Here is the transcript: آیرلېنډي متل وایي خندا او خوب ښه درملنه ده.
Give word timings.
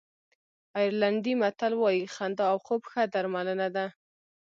آیرلېنډي 0.77 1.33
متل 1.41 1.73
وایي 1.77 2.03
خندا 2.15 2.45
او 2.51 2.57
خوب 2.65 2.81
ښه 2.91 3.01
درملنه 3.13 3.67
ده. 3.75 3.85